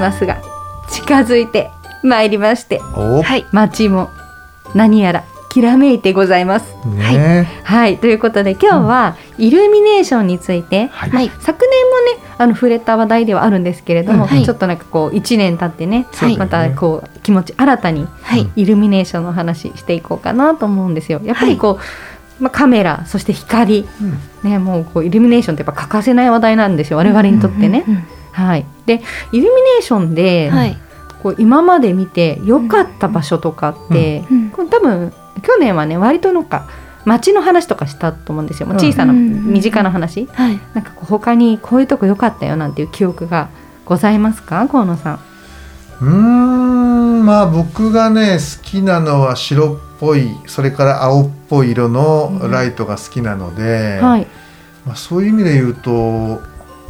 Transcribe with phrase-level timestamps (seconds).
[0.00, 0.40] クリスマスが
[0.88, 1.70] 近づいて
[2.02, 3.44] まいりまして、お、はい。
[3.52, 4.08] 街も
[4.74, 6.74] 何やらきらめいてございます。
[6.86, 11.30] ね、はい、ということで今日はイルミネーションについて、はいはい。
[11.40, 18.50] 昨年もねあの触れた話題ではあるんですけれども、うんはいちょっとなんかこう1年経ってね、はいまたこう気持ち新たにはい。
[18.56, 21.20] イルミネーションの話していこうかなと思うんですよ。
[21.24, 21.78] やっぱりこ
[22.38, 23.86] う、まあ、カメラそして光、
[24.44, 27.84] ね、もうこうイルミネーションってやっぱ欠かせない話題なんですよ我々にとってね。
[27.86, 30.76] うんはい、でイルミネーションで、はい。
[31.22, 34.48] こう今まで見て良かった場所とかって、うん。
[34.48, 36.66] これ多分去年はね割となんか
[37.04, 40.58] 街の話とかしたと思うんですよ、小さなうん身近な話、はい。
[40.72, 43.50] なんかこう他にこういうとこ良かったよなんていう記憶が
[43.84, 44.66] ございますか？
[44.66, 45.20] 河野さん。
[46.00, 54.26] うーん、まあ僕がね好きなのは白っぽい、それから青っぽい色のライトが好きなので、はい、
[54.86, 56.48] まあそういう意味で言うと。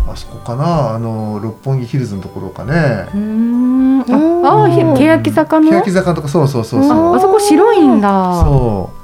[0.08, 0.94] あそこかな？
[0.94, 2.72] あの六本木ヒルズのところかね。
[3.14, 4.00] うーん。
[4.44, 5.70] ああ欅坂の？
[5.70, 7.12] 欅坂とかそうそうそうそう。
[7.12, 8.42] ああそこ白いんだ。
[8.42, 9.00] そう。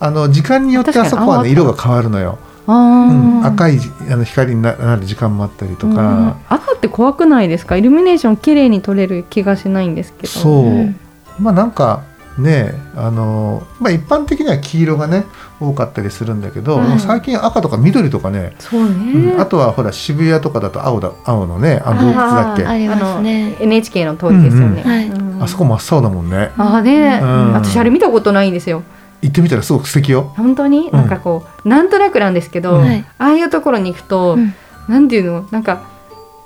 [0.00, 3.78] あの時間によってあそこはね色が変わるのよ、あうん、ー赤い
[4.10, 5.94] あの光にななる時間もあったりとうん。
[5.96, 7.76] か、赤って怖くないですか？
[7.76, 10.28] イルミネーション綺麗に撮れる気がしないんですけど。
[10.28, 11.00] そう、うん。
[11.40, 12.04] まあなんか
[12.38, 15.24] ねあのまあ一般的には黄色がね
[15.60, 22.64] 多かったりするんだけど、はい最近赤とか緑とかね、そううね、んあとはほら渋谷とかだと青だ青のねあの洞窟だっけ？
[22.64, 23.54] あありますね。
[23.56, 24.96] あの NHK の通りですよね、うんうん。
[24.96, 25.08] はい。
[25.08, 26.50] うんそこ真っ青だもんね。
[26.56, 27.52] ああね、うん。
[27.52, 28.82] 私あれ見たことないんですよ。
[29.22, 30.32] 行ってみたらすごく素敵よ。
[30.36, 30.92] 本当に、ん。
[30.92, 32.84] なんかこうなんとなくなんですけど、うん。
[32.84, 33.04] はい。
[33.18, 34.54] ああいうところに行くと、うん。
[34.88, 35.46] なんていうの？
[35.52, 35.82] なんか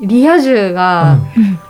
[0.00, 1.18] リア充が、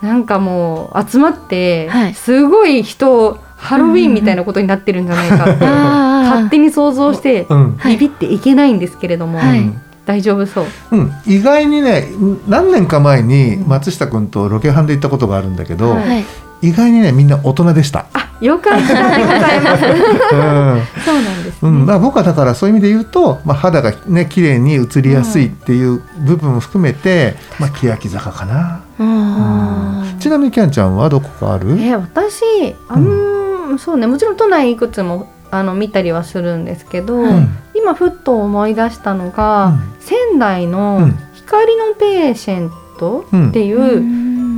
[0.01, 0.07] うん。
[0.07, 2.13] なんかもう集まって、はい。
[2.13, 5.65] すごい人ハロウィンみたいなことになってるんじゃないかって。
[5.65, 7.47] 勝手に想像して
[7.85, 9.59] ビビっていけないんですけれども、はい。
[9.59, 10.65] うん大丈夫そう。
[10.91, 12.09] うん、意外にね
[12.45, 16.07] 何年か前に松下君とロケハンで行ったことがあるんだけど、はい。
[16.09, 16.25] はい。
[16.61, 18.07] 意外にねみんな大人でした。
[18.13, 19.85] あよかったでございます。
[19.85, 21.03] うん。
[21.05, 21.57] そうなんですね。
[21.61, 32.43] うん、まあ僕はだからそういう意味で言うと、まあ、肌がね綺麗に映りやすいっていう部分も含めて、まあ欅坂かな、あちなみにキャンちゃんはどこかある、え私
[32.89, 37.47] あん、そうねもちろん都内いくつもあの見たりはするんですけど、うん。
[37.75, 41.19] 今ふっと思い出したのが、仙台うのん。
[41.35, 43.49] 光のペーシェントうん。
[43.49, 43.61] ってあ。
[43.63, 44.03] いう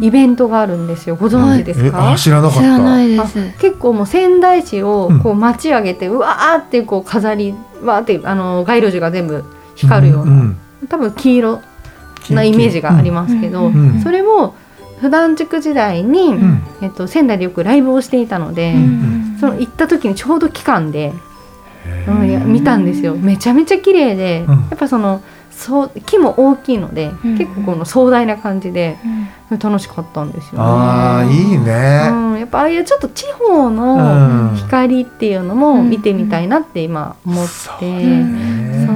[0.01, 1.17] イベントがあるんですよ。
[1.17, 3.59] ご存知ですえか、あ知らなかった。
[3.59, 5.19] 結構もう仙台市をうん。
[5.19, 9.44] こう街上げて、うわーってこう飾りわーってあの街路樹が全部
[9.75, 10.57] 光るような、ん。
[10.88, 11.61] 多分黄色
[12.29, 13.95] なイメージがありますけど、うん。
[13.95, 14.01] うん。
[14.01, 14.53] それを
[15.00, 16.33] 普段塾時代に、うん。
[16.33, 19.38] うんえっと、仙台でよくライブをしていたので、うん。
[19.39, 21.13] その行った時にちょうど期間で、
[22.07, 23.16] うんいや見たんですよ。
[23.16, 24.56] めちゃめちゃ綺麗で、うん。
[24.56, 27.38] やっぱそのそう木も大きいので、うん。
[27.38, 28.97] 結構この壮大な感じで
[29.50, 29.59] うん。
[29.59, 30.57] 楽しかったんですよね。
[30.59, 34.56] あーいいね、うん、やっぱああいうちょっと地方うのん。
[34.56, 37.89] 光っていうのも見てみたいなって今思って、そうそう。
[37.89, 38.88] ね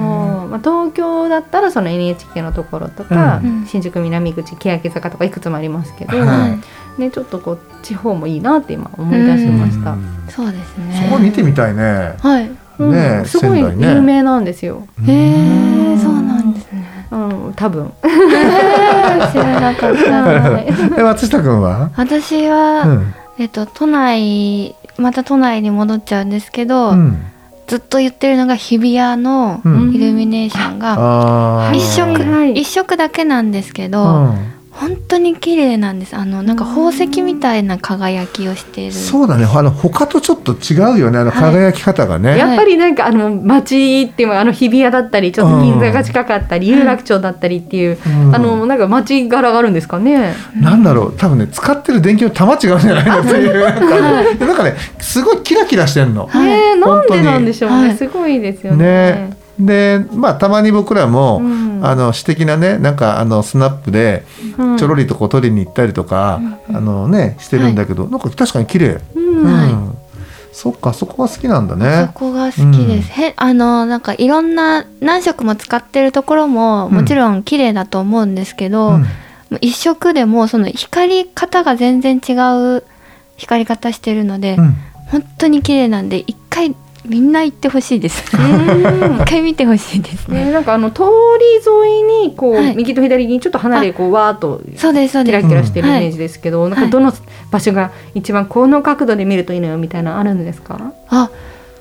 [0.50, 6.60] まあ、東京だったらその NHK のところとか、うん新宿南口欅坂とかいくつもありますけど、は
[6.98, 9.92] いね、ちょっとこう地方もいいなって今思い出しました。
[9.92, 11.07] うんそうですね。
[11.10, 12.16] そこ見てみたいね。
[12.19, 12.51] はい。
[12.80, 14.88] うんすごい有名なんですよ。
[15.06, 17.07] へえ、そうなんですね。
[17.12, 17.18] う
[17.50, 17.92] ん、多分。
[18.01, 20.24] 知らなかった。
[20.24, 20.68] はい
[20.98, 27.18] え松下君は、私は、うんえっと都内また都内に戻っちゃうんですけど、うん
[27.69, 29.94] ずっと言ってるのが日比谷のうん。
[29.94, 31.75] イルミネーションがあー。
[31.77, 32.54] 一色、はい。
[32.54, 36.16] 一色だけなんですけど、うん本当に綺麗なんです。
[36.16, 38.94] あのなんか宝石みたいな輝きをしている。
[38.94, 39.45] そうだね。
[39.45, 41.18] あの他とちょっと違うよね。
[41.18, 48.36] あの輝き方がね、やっぱりなんかあの街っていうのはあの日比谷だったりちょっと銀座が近かったり有楽町だったりっていう、うん。
[48.36, 50.33] あのなんか街柄があるんですかね。
[50.56, 51.18] なんだろう。
[51.18, 53.60] 多分ね使ってる電気の玉違うんじゃないのっていう。
[53.65, 56.27] なんかねなんかねすごいキラキラしてんの。
[56.27, 56.45] はい。
[56.45, 57.98] ねえなんでなんでしょうね、はい。
[57.98, 58.86] すごいですよね。
[58.86, 61.70] ねでまあたまに僕らも、うん。
[61.82, 64.24] あの私的なねなんかあのスナップで
[64.58, 64.78] うん。
[64.78, 69.02] ちょろりとこう取りに行ったりとか、あのねしてるんだけど、なんか確かに綺麗。
[69.16, 69.44] うん。
[69.44, 69.98] うん。
[70.52, 72.12] そっかそこが好きなんだそね。
[72.14, 73.10] こが好きです。
[73.12, 76.94] へあのなんかいろんな何色も使ってるところもうん。
[76.94, 79.00] もちろん綺麗だと思うんですけど、
[79.62, 82.34] 一色でもその光り方が全然違
[82.78, 82.84] う
[83.38, 84.76] 光り方してるので、うん。
[85.08, 88.24] 本当に綺麗なんで一回みんな行ってほしいです。
[88.38, 90.46] うん一回見てほしいですね。
[90.46, 91.07] ね、なんかあの通り
[91.88, 94.62] 沿いにこう、はい右と左にちょっと離れてこうわーっと。
[95.25, 97.12] キラキラしてるイメージですけど、んなんかどの
[97.51, 100.94] 場所が一番この角度で見るといいのよみたいなのあるんですか？
[101.10, 101.30] あ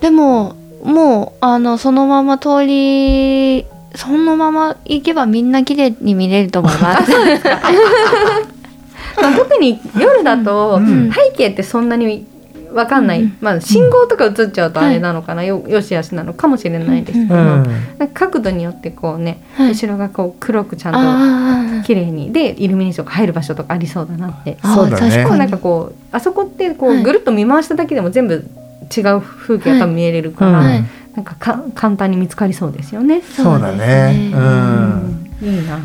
[0.01, 3.67] でももうあのそのまま通り
[3.97, 7.11] そのまま行けばみんな綺麗に見れると思います。
[9.21, 12.25] まあ特に夜だとうん背景ってそんなに
[12.73, 13.37] わかんない、うん。
[13.41, 17.63] まあ信号とか映っちゃうとあれなのかな、よよしあしなのかもしれないですけど、うん。
[17.99, 19.71] なんか角度によってこうね、はい。
[19.71, 22.33] 後ろがこう黒くちゃんとあ綺麗に。
[22.33, 24.59] でイルミネーションが入る場所とかありそうだなって。
[24.63, 25.11] あそうだね。
[25.11, 25.29] 確かに。
[25.29, 27.01] こうなんかこうあそこってこはい。
[27.01, 30.85] うぐるっと見回しただけでも全部違う風景が多分見えれるから、うんはい。
[31.15, 33.23] なんかか簡単に見つかりそうですよね。
[33.23, 34.31] そうだね。
[34.33, 35.29] そうん。
[35.43, 35.79] いいな。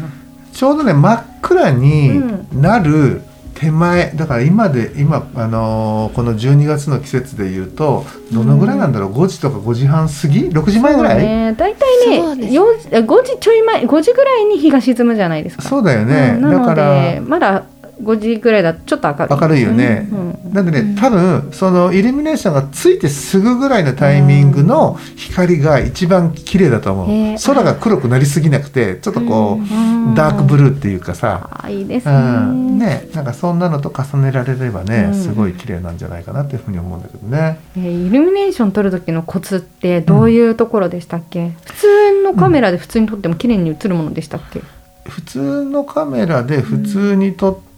[0.52, 3.22] ちょうどね真っ暗にうなる
[3.56, 11.24] 手前だから今で今あのーこの12月の季節でいうとどのぐらいなんだろう？5時とか5時半過ぎ？6時前ぐらい？
[11.24, 15.64] ね、大体ね四時5時ちょい前5時ぐらいに日が沈むじゃないですか。
[15.64, 16.42] そうだよね、うん。
[16.42, 17.66] なのだからでまだ
[18.02, 19.40] 5時ぐらいだとちょっと明るい。
[19.42, 20.08] 明るいよね。
[20.12, 20.18] うん。
[20.18, 20.96] うんなんでね、うん。
[20.96, 30.16] 多分そのイルミネーションがついてすぐぐらいのタイミングの光が一番綺麗だと思う、へー空が黒くなりすぎなくてちょっとこう、うん。
[30.16, 32.18] ダークブルーっていうかさ、あいいですうね。
[32.18, 35.14] ん、ねなんかそんなのと重ねられればね、うん。
[35.16, 37.60] すごい綺麗なんじゃないかなっていうふうに思うんだけどね。
[37.76, 44.62] えーイルミネーション撮る時のコツってどういうところでしたっけ、普通のカメラで普通に撮っても綺麗に映るものでしたっけ、
[45.06, 47.73] 普通のカメラで普通に撮って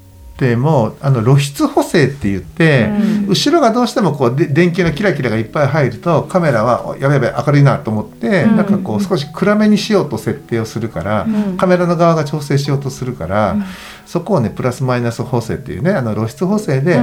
[0.58, 3.28] も、あの露出補正って言って、うん。
[3.28, 8.58] 後ろがどうしてもこうで電球のキラキラがいっぱい入るとカメラはおやべやべ明るいなと思って、うん。
[8.58, 11.58] なんかこう少し暗めにしようと設定をするから、うん。
[11.58, 13.64] カメラの側が調整しようとするから、うん。
[14.06, 17.00] そこをねプラスマイナス補正っていうねあの露出補正で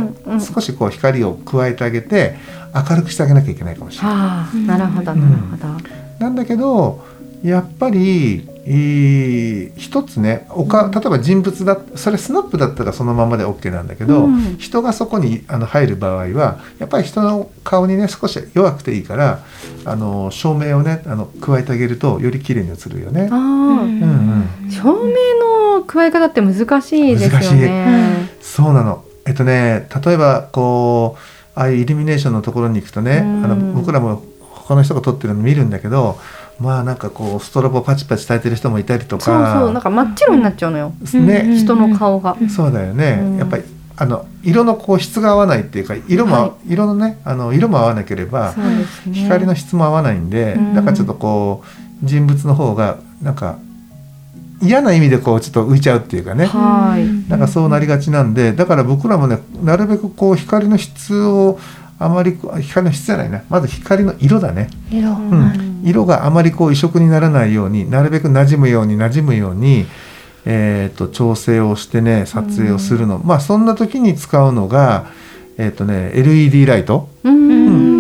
[0.54, 2.36] 少しこう光を加えてあげて
[2.74, 4.60] 明るくしてあげなきゃいけないかもしれない。
[4.66, 5.20] なるほどうん。
[5.20, 5.88] なるほど。
[6.18, 7.02] なんだけど
[7.42, 14.56] やっぱり、えー一つねおか例えば人物だそれスナップだったらそのままで OK なんだけど、うん。
[14.58, 19.40] 人がそこにあの入る場合はやっぱり人の顔にね少し弱くていいから
[19.84, 23.28] あの照明をねあの加えてあげるとより綺麗に映るよね。
[23.32, 23.34] あ。
[23.34, 23.42] あ、う
[23.86, 24.02] ん
[24.62, 24.70] うん。
[24.70, 28.28] 照明の加え方って難しいですよ難しね。
[28.40, 29.04] そうなの。
[29.26, 33.44] えっとね例えばこうああいうイルミネーションのところに行くとね、うん。
[33.44, 36.18] あの僕らも他の人が撮ってるの見るんだけど
[36.58, 40.92] まあなんかこうストロボパチパチ焚いてる人もいたりとそうかそうなんか真っ白になっちゃうのよ。
[41.14, 42.36] ね、うん人の顔が。
[42.48, 43.64] そうだよね、うんやっぱり
[43.94, 48.84] あの色のこう質が合わないっていうか色も、は色のねあの色も合わなければね。
[49.12, 51.62] 光の質も合わないんで、うんだからちょっとこ
[52.02, 53.58] う人物の方がなんか
[54.62, 57.28] 嫌な意味でこうちょっと浮いちゃうっていうかね、はい。
[57.28, 61.58] なんかそうなりがちなんでだから僕らもねなるべくこう光の質を
[61.98, 63.42] あまり光の質じゃないな。
[63.48, 65.82] まず光の色だね、色、ううん。
[65.84, 69.86] 色があまりこう異色にならないようになるべく馴染むように馴染むように、
[70.44, 75.06] えー、と調整をしてね撮影をするの、まあそんな時に使うのが
[75.58, 77.42] えっ、とね LED ライト、うん。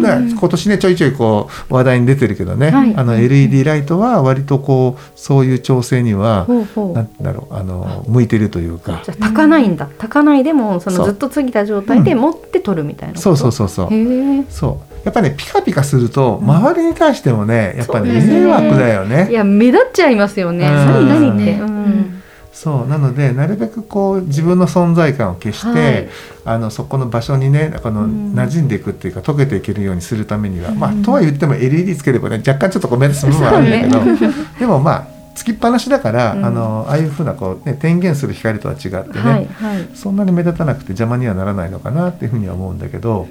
[0.02, 6.46] 今年ねちょいちょいこう話題に出てるけどね、はいあの LED ライトは割とこうそういう調整には。
[6.48, 9.86] なんだろうあの向いてるというかじゃあ炊かないんだ。
[9.86, 13.22] 炊かないでもそのずっと継ぎた状態で持って取るみたいなこと？
[13.22, 14.44] そうそうそうそう。
[14.50, 20.66] そうやっぱねピカピカすると周りに対してもねやっぱりね迷惑だよねいや目立っちゃいますよね。
[20.66, 21.60] うん何何って。
[21.60, 22.11] ううんん
[22.52, 26.08] そうなのでなるべくこう自分の存在感を消して、はい。
[26.44, 28.34] あのそこの場所にねこのうん。
[28.34, 34.28] 馴染んでいくっていうか溶けていけるようにするためには、まあうんとは言っても LED つければね若干ちょっとこう目立つ部分はあるんだけど、
[34.60, 36.44] でもまあつきっぱなしだから、うん。
[36.44, 39.88] あのああいうふうなこう、ね、点現する光とは違ってね、はいはい。
[39.94, 43.28] そんなに目立たなくて邪魔にはならないのかなっていうふうには思うんだけど、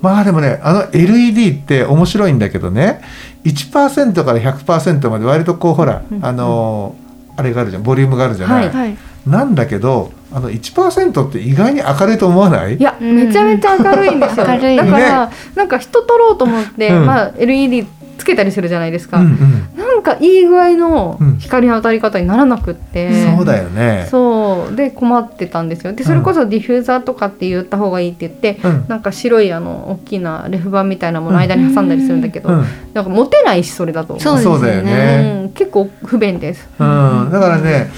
[0.00, 3.02] まあでもねあの LED って面白いんだけどね
[3.44, 6.24] 1%から100%まで割とこうほら、うん。
[6.24, 6.94] あの
[7.38, 8.98] あれがあるじゃんボリュームがあるじゃない、はいはい。
[9.24, 12.76] なんだけどあの1%って意外に明るいと思わない？
[12.76, 14.46] いや、うんめちゃめちゃ明るいんですよ。
[14.46, 14.76] 明るい。
[14.76, 17.06] だから、なんか人撮ろうと思って、うん。
[17.06, 17.86] まあ LED
[18.18, 19.78] つけたりするじゃないですか、うんうん。
[19.78, 24.06] なんかいい具合の光の当たり方にならなくって、そうだよね。
[24.10, 24.76] そう。
[24.76, 25.92] で困ってたんですよ。
[25.94, 28.84] でそれこそディフューザーとかって言った方がいいって言って、うん。
[28.88, 32.64] なんか白いあの大きなレフ板みたいなもの間に挟んだりするんだけど、うん。
[32.92, 34.18] なんか持てないしそれだと。
[34.20, 35.42] そうですそうだよね。
[35.44, 35.48] うん。
[35.50, 36.68] 結構不便です。
[36.78, 37.90] うん、だからね、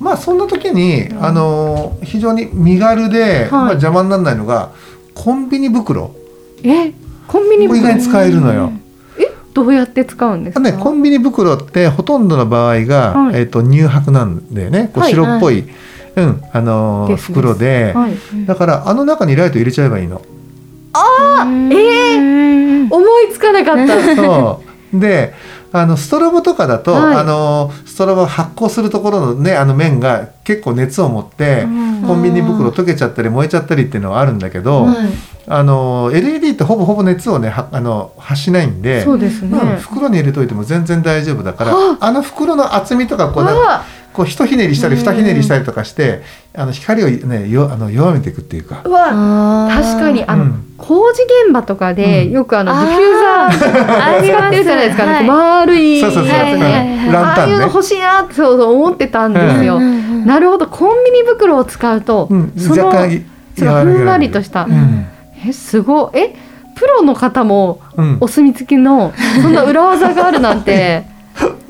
[0.00, 4.70] まあそんな時に、あの非常に身軽で、まあ、邪魔にならないのが
[5.14, 6.14] コンビニ袋。
[6.62, 6.92] え？
[7.26, 8.72] コンビニこれ意外に使えるのよ。
[9.54, 13.40] どうやって使うんですか、ね、コンビニ袋ってほとんどの場合が、はい。
[13.40, 14.90] えっと乳白なんだよね。
[14.92, 15.64] こうはい白っぽい、
[16.16, 18.14] うんあのー袋で、はい、
[18.46, 20.20] だからあの中にライト入れちゃえばいいの。
[20.92, 24.02] あえー思いつかなかった。
[24.16, 24.98] そう。
[25.00, 25.34] で
[25.72, 27.16] あのストロボとかだと、はい。
[27.16, 34.96] あのストロボ発光するところのねあの面が結構熱を持って、うんコンビニ袋溶けちゃったり燃えちゃったりっていうのはあるんだけど、はい。
[35.46, 42.10] あの LED ってほぼほぼ熱をねはあの発しないんでそうですね、うん袋に入れといても全然大丈夫だからはあ。
[42.12, 43.84] の袋の厚みとかこうなんかあ
[44.14, 45.00] こう一ひねりしたりうん。
[45.00, 46.22] 二ひねりしたりとかして
[46.54, 48.82] あの光をねよあの弱めていくっていうか。
[48.84, 48.90] う。
[48.90, 50.74] わ確かにあの、うん。
[50.78, 52.32] 工事現場とかでうん。
[52.32, 55.18] よくあのディフューザー使ってるじゃないですか、はい。
[55.18, 56.24] こう丸いそうそう。
[56.24, 56.88] そう、はいはいはい。
[56.88, 57.54] うんランタンね。
[57.54, 62.52] ああいうの欲しいなってそうそう思ってたんですよ、なるほどコンビニ袋を使うと、うん。
[62.56, 63.26] その若干
[63.58, 65.06] そのふんわりとした、うん。
[65.46, 66.18] えすごい。
[66.18, 66.36] え
[66.76, 68.18] プロの方もうん。
[68.20, 71.04] お墨付きのそんな裏技があるなんて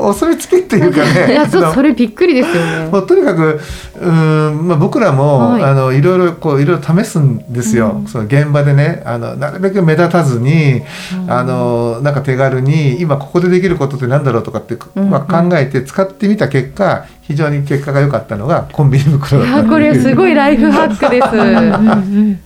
[0.06, 2.88] お墨付きっていうかねいやそれびっくりですよね。
[2.90, 3.60] もうとにかく
[4.00, 5.62] うーん、まあ、僕らも、はい。
[5.62, 8.06] あのいろいろこういろいろ試すんですよ、うん。
[8.06, 10.82] その現場でねあのなるべく目立たずに、
[11.28, 21.28] あのなんか手軽に今ここでできることってなんだろうとかって、うんまあ、考えて使ってみた結果非常に結果が良かったのがコンビニ袋いだったやこれすごいライフハックです。
[21.34, 22.40] うん。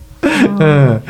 [0.58, 0.88] うん。
[0.88, 1.02] うん、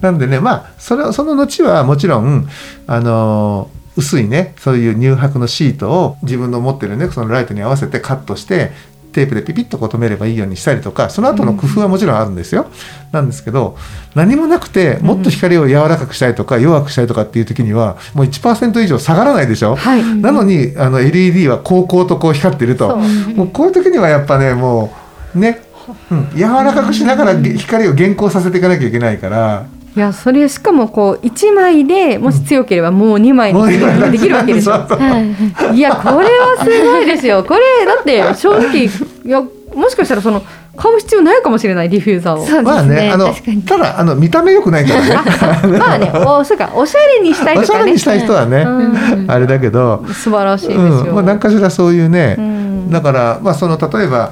[0.00, 2.48] なんでねまあそれその後はもちろん
[2.86, 8.70] あのー薄いねそういう乳白のシートを自分の持ってるねそのライトに合わせてカットして
[9.10, 12.66] テープでピピッとこう止めればいいようにしたりとかその後の工夫はもちろんあるんですよ。
[13.10, 13.76] なんですけど
[14.14, 19.74] 何もなくてもっと光を柔らかくしたいとか弱くしたいとかっていう時にはもう1%以上下がらないでしょ？
[19.74, 22.96] はいなのにあの LED はこうこうとこう光ってると
[23.34, 24.92] もうこういう時にはやっぱねも
[25.34, 25.62] うね、
[26.10, 29.66] うん、柔らかくしながらげ光を減光させていかなきゃいけないから。
[29.98, 35.76] いやそれしかもこう1枚でもし強ければもう2枚にできるわけですよ そうそうはい。
[35.76, 37.42] いやこれはすごいですよ。
[37.42, 38.90] これだって正直い
[39.24, 39.42] や
[39.74, 40.40] もしかしたらその
[40.76, 42.46] 買う必要ないかもしれないディフューザーを。
[42.46, 43.34] そうまあね、あの
[43.66, 45.16] ただあの見た目良くないからね。
[45.80, 47.66] まあねおそうかおしゃれにしたいね。
[47.66, 49.24] しゃれにしたい人はね、うん。
[49.26, 52.90] あれだけど、素晴らしいですよ、うん、まあ何かしらそういうね、うん。
[52.92, 54.30] だからまあその例えば。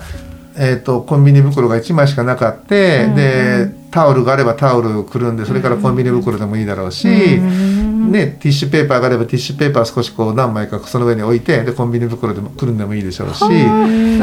[0.58, 3.14] えー、とコンビニ袋が1枚しかなかって、うん。
[3.14, 8.12] でタオルがあればタオルくるんでそれからコンビニ袋でもいいだろうし、うん。
[8.12, 13.42] ね、ティッシュペーパーがあればティッシュペーパー少しこう何枚かその上に置いてでコンビニ袋でもくるんでもいいでしょうし。
[13.44, 13.70] 身近に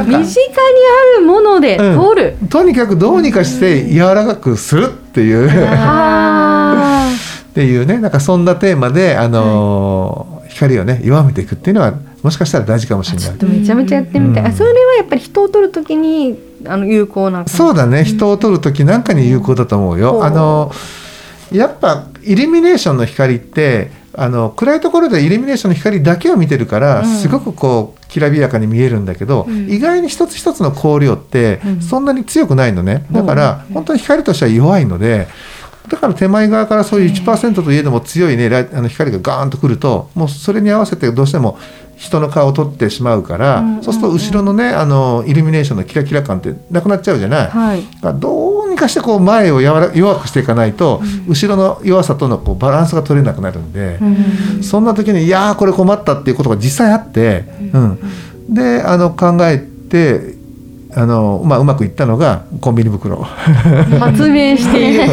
[0.05, 2.15] あるものでうん。
[2.15, 5.49] 通る、とにかくどうにかして柔らかくするっていう。
[5.75, 7.09] あ
[7.49, 13.27] っていうねなんかそんなテーマで、あのー光をね弱めていくっていうのはもしかしたら大事かもしれない。
[13.27, 13.37] ーちょっ。
[13.37, 14.49] とめちゃめちゃやってみたい、うん。
[14.49, 18.05] あそれはやっぱり人を取るときにあの有効なそうだね。
[18.05, 20.17] 人を撮る時なんかに有効だと思うよ。
[20.17, 20.23] うん。
[20.23, 20.71] あの
[21.51, 27.05] やっぱイルミネーションの光ってあの暗いところでイルミネーションの光だけを見てるから、うん。
[27.05, 29.69] すごくこうきらびやかに見えるんだけど、うん。
[29.69, 31.81] 意外に一つ一つの光量ってうん。
[31.81, 35.27] そんなに強くないのね、だから本当に光としては弱いので
[35.89, 41.57] だから手前側からそういう1%といえども強いねあの光がガーンとくるともうそれに合わせてどうしても
[41.95, 47.47] 人の顔を撮ってしまうから、うんそうすると後ろのねあのイルミネーションのキラキラ感ってなくなっちゃうじゃない。
[47.47, 47.83] はい。
[48.19, 57.99] どうにかしてこう前を柔ら弱くしていかないと、後ろの弱さとのこうバランスが取れなくなるんで、うんそんな時にいやーこれ困ったっていうことが実際あって、うん
[58.49, 60.35] であの考えて
[60.95, 63.17] あの、まあ、うまくいったのがコンビニ袋。
[63.23, 64.91] 発明して。
[64.91, 65.03] い る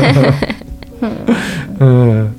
[1.80, 2.36] うん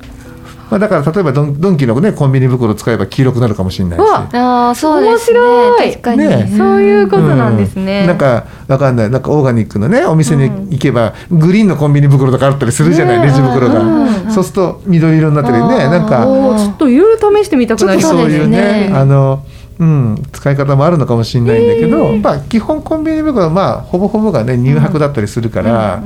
[0.72, 4.08] まあ、だから例えばドンドンキの、ね、コンビニ袋を使えば黄色くなるかもしれないうし。
[4.08, 5.38] わああそうですね。
[5.38, 5.90] 面白い。
[5.90, 6.54] 確かに、ね。
[6.56, 8.06] そういうことなんですね、うん。
[8.06, 9.10] なんかわかんない。
[9.10, 14.32] なんかオーガニックのねお店に行けば、グリーンのコンビニ袋とかあったりするじゃない、ねレジ袋が、うん。
[14.32, 16.24] そうすると緑色になったりねなんか。
[16.24, 18.96] ちょっといろいろ試してみたくなりちょっとそういうねそうですね。
[18.96, 19.44] あの、
[19.78, 26.02] うん、使い方もあるのかもしれないんだけど、まあ、基本コンビニ袋はまあほぼほぼがね乳白だったりするから、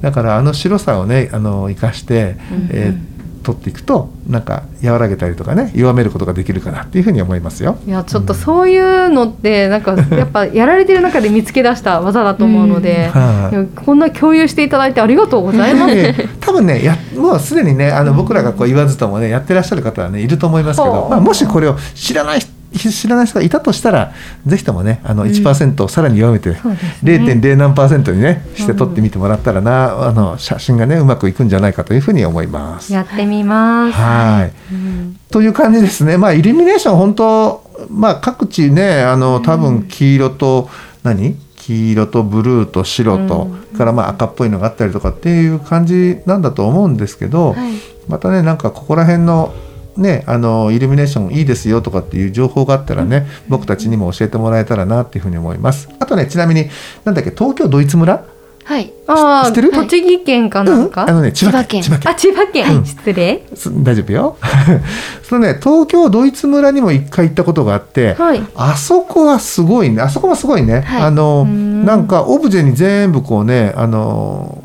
[0.00, 2.36] だからあの白さをねあの生かして、
[2.70, 3.15] えー
[3.46, 7.78] っと撮っていくとなんか和らげたりとかね弱めることができるかなっていうふうに思いますよ。
[7.86, 15.94] いやちょっとそういうのってなんかやっぱやられてる中で見つけ出した技だと思うので、はいいやこんな共有していただいてありがとうございます。
[15.94, 24.12] で多分ねやもうすでにねあの僕らがこう言わずともねやってらっしゃる方はねいると思いますけど、まあ、もしこれを知らない人知らない人がいたとしたら
[24.46, 27.16] ぜひともねあの1%をさらに弱めて、そうですね。
[27.16, 32.92] 0.0何パーセントにねして撮ってみてもらったらな、あの写真がねうまくいくんじゃないかというふうに思います。
[32.92, 33.94] やってみます。
[33.94, 34.74] はい。
[34.74, 35.18] うん。
[35.30, 36.16] という感じですね。
[36.16, 40.68] まあイルミネーション本当まあ各地ねあの多分黄色と
[41.02, 41.36] 何？
[41.56, 47.72] 黄色とブルーと白と、からまあ赤っぽいのがあったりとかっていう感じなんだと思うんですけど、はい。
[48.06, 49.52] またねなんかここら辺の
[49.96, 55.88] ねあのイルミネーションいいですよとかっていう情報があったらね、僕たちにも教えてもらえたらなっていうふうに思います。
[55.98, 56.68] あとねちなみに
[57.04, 58.24] なんだっけ東京ドイツ村？
[58.64, 59.70] はいああ知ってる？
[59.70, 61.06] 栃木県かなんか？
[61.08, 63.46] あのね千葉県千葉千葉県あ千葉県、うん失礼。
[63.54, 64.36] す大丈夫よ。
[65.22, 68.42] そのね東京ドイツ村にも一回行ったことがあって、はい。
[68.56, 70.02] あそこはすごいね。
[70.02, 70.80] あそこはすごいね。
[70.80, 74.64] はいあのんなんかオブジェに全部こうねあの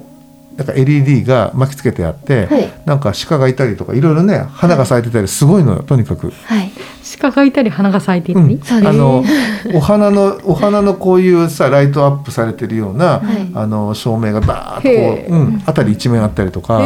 [0.61, 2.71] なんか LED が巻きつけてあって、はい。
[2.85, 6.29] なんか鹿がいたりとかいろいろね花が咲いてたりすごいのよとにかく。
[6.29, 6.71] はい。
[7.19, 8.55] 鹿がいたり花が咲いていたり。
[8.55, 9.23] うん、あの
[9.73, 13.51] お花のお花のこういうさライトアップされてるような、はい。
[13.55, 16.81] あの照明がバーッとこう、うん、辺り一面あったりとか。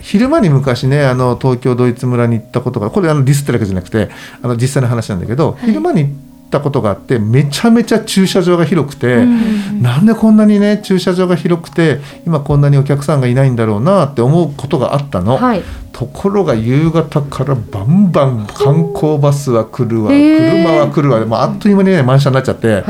[0.00, 4.08] 昼間に昔ねあの東京ドイツ村に行ったことがこれあのディスってるわけじゃなくて
[4.40, 6.12] あの実際の話なんだけど、昼間に行っ
[6.56, 9.82] たことがあってめちゃめちゃ駐車場が広くて、うん。
[9.82, 15.62] なんでこんなにね駐車場が広くて今こんなにお客さんがいないんだろうなって思うことがあったの、はい。
[15.92, 22.84] ところが夕方からバンバン観光バスは来るわ車は来るわで、まあ、あっという間にね満車になっちゃって。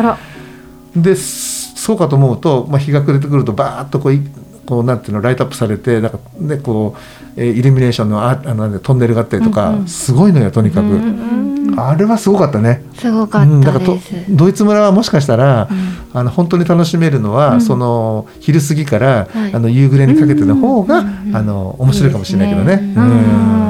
[0.96, 4.20] ですそうかと思うと、まあ、日が暮れてくるとバーッとこうい
[4.66, 6.96] こうなんていうのライトアップされてなんか、ね、こ
[7.36, 9.86] う、えーイルミネーションのああのトンネルがあったりとか、うんうん。
[9.86, 11.45] すごいのよとにかく、うん
[11.76, 12.82] あれはすごかったね。
[12.94, 13.94] すごかうん、だったから。
[14.28, 15.68] ドイツ村はもしかしたら、
[16.14, 17.60] あの本当に楽しめるのは、うん。
[17.60, 19.54] その昼過ぎから、はい。
[19.54, 21.36] あの夕暮れにかけての方が、うん。
[21.36, 22.72] あの面白いかもしれないけどね。
[22.74, 22.94] いいね。
[22.96, 23.60] うん。
[23.60, 23.65] うん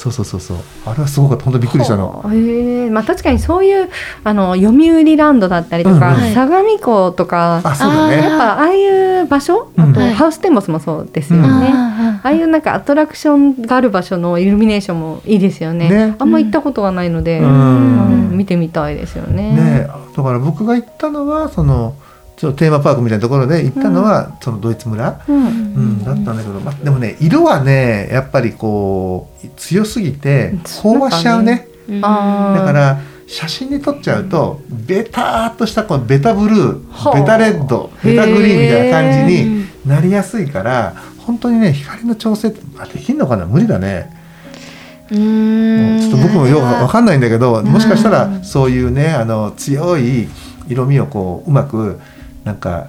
[0.00, 0.56] そうそうそうそう。
[0.86, 1.44] あれはすごかった。
[1.44, 2.20] 本当びっくりしたの。
[2.20, 3.90] はあへえまあ確かにそういう
[4.24, 6.32] あの読売ランドだったりとか、うんうん。
[6.32, 8.16] 相模湖とか、あそうだね。
[8.16, 8.86] やっぱああい
[9.20, 9.90] う場所、うん。
[9.90, 10.14] あとはい。
[10.14, 11.46] ハウステンボスもそうですよね。
[11.46, 11.52] うん。
[11.52, 15.90] ああいうなんかアトラクションがある場所のイルミネーションもいいですよね。
[15.90, 16.16] ね。
[16.18, 19.52] あんま行ったことがないので、ううんん見てみたいですよね。
[19.52, 21.94] ねだから僕が行ったのはその
[22.48, 25.44] っとテーマパークみたいなところで行ったのは、そのドイツ村、うん。
[25.46, 31.68] うんだったんだけど、まあ、でもね色はねやっぱりこう強すぎて飽和しちゃうね。
[31.88, 43.46] だから写真に撮っちゃうとベターっとしたこのベタブルーはあベタレッドベタグリーンみたいな感じへになりやすいから本当にね光の調整ってあできんのかな？
[43.46, 44.10] 無理だね。
[45.10, 46.10] うーん。
[46.10, 50.28] ちょっと僕もよくわかんないんだけどもしかしたうらんそういうねあの強い
[50.68, 52.00] 色味をこううまく
[52.44, 52.88] なんか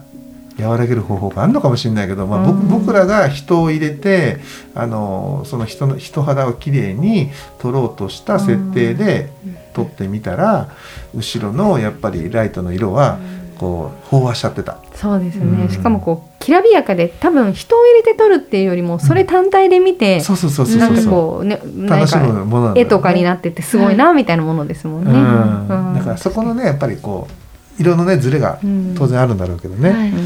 [0.60, 2.68] 和らげる方法があるのかもしれないけど、まあ、僕うん。
[2.68, 4.38] 僕らが人を入れて
[4.76, 9.30] あのその人の人肌をきれいに撮ろうとした設定で
[9.74, 10.70] 撮ってみたら
[11.16, 13.20] 後ろのやっぱりライトの色は
[13.58, 14.78] こう飽和しちゃってた。
[14.96, 15.70] そうですね、うん。
[15.70, 22.82] しかもこうきらびやかで多分人を入れて撮るっていうよりもそれ単体で見て、そうそうそうそうなんかこうね楽しむかものね。
[22.82, 25.12] 絵とかになっててすごいなみたいなものですもんね。
[25.12, 25.68] うん。
[25.68, 25.96] うん。
[25.96, 27.41] だからそこのねやっぱりこう
[27.82, 28.60] 色のねズレが
[28.96, 29.90] 当然あるんだろうけどね。
[29.90, 30.10] はい。
[30.10, 30.18] うん。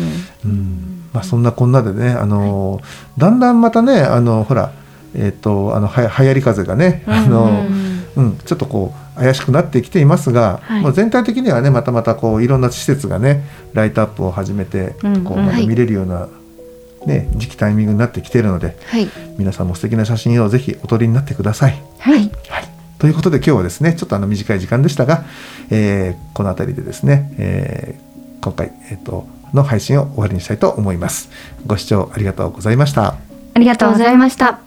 [0.45, 1.09] うん。
[1.13, 2.81] まあ、そんなこんなでね、あの
[3.17, 4.73] だんだんまたねあのほら、
[5.13, 7.65] えー、とあのは流行り風がね、あの
[8.17, 10.81] うんちょっとこう怪しくなってきていますが、はい。
[10.81, 15.23] まあ、全体的にはねまたまたこういろんな施設がねライトアップを始めて、うんうん。
[15.23, 16.27] こうまた見れるような、
[17.05, 19.07] ね、時期タイミングになってきているのではい。
[19.37, 21.81] 皆さんも素敵な写真をぜひお撮りになってください。
[21.99, 22.64] はい、はい、
[22.97, 25.25] ということで今日はですねちょっとあの短い時間でしたが、
[25.69, 28.05] えーこの辺りでですね、えー
[28.45, 31.29] 今回、えー、との配信を終わりにしたいと思います。
[31.65, 33.15] ご視聴ありがとうございました。
[33.55, 34.64] ありがとうございました。